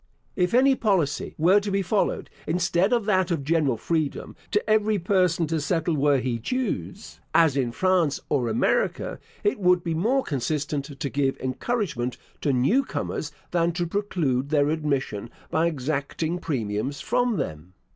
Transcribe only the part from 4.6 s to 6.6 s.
every person to settle where he